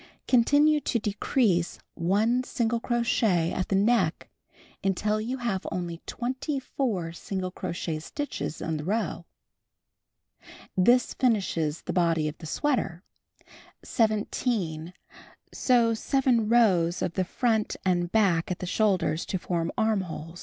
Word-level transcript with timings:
Continue 0.27 0.79
to 0.79 0.97
decrease 0.97 1.77
1 1.93 2.43
single 2.43 2.79
crochet 2.79 3.53
at 3.53 3.67
the 3.69 3.75
neck 3.75 4.29
until 4.83 5.21
you 5.21 5.37
have 5.37 5.67
only 5.71 6.01
24 6.07 7.11
single 7.13 7.51
crochet 7.51 7.99
stitches 7.99 8.61
in 8.63 8.77
the 8.77 8.83
row. 8.83 9.27
The 10.75 10.81
Magic 10.81 10.85
Paper 10.85 10.85
245 10.85 10.85
This 10.85 11.13
finishes 11.53 11.81
the 11.83 11.93
body 11.93 12.27
of 12.27 12.37
the 12.39 12.47
sweater. 12.47 13.03
17. 13.83 14.93
Sew 15.53 15.93
7 15.93 16.49
rows 16.49 17.03
of 17.03 17.13
the 17.13 17.23
front 17.23 17.75
and 17.85 18.11
back 18.11 18.49
at 18.49 18.57
the 18.57 18.65
shoulders 18.65 19.23
to 19.27 19.37
form 19.37 19.71
armholes. 19.77 20.39